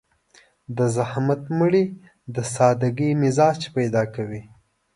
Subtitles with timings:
[0.77, 1.85] د زحمت مړۍ
[2.35, 4.41] د سادهګي مزاج پيدا کوي.